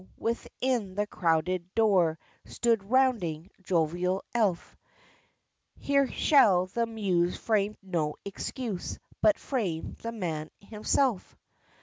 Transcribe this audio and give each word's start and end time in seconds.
within 0.17 0.95
the 0.95 1.05
crowded 1.05 1.75
door, 1.75 2.17
Stood 2.43 2.83
Rounding, 2.89 3.51
jovial 3.61 4.23
elf; 4.33 4.75
Here 5.75 6.07
shall 6.11 6.65
the 6.65 6.87
Muse 6.87 7.37
frame 7.37 7.77
no 7.83 8.15
excuse, 8.25 8.97
But 9.21 9.37
frame 9.37 9.93
the 10.01 10.11
man 10.11 10.49
himself. 10.59 11.37